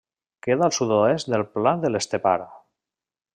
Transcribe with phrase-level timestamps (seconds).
[0.45, 2.35] Queda al sud-oest del Pla de l'Estepar.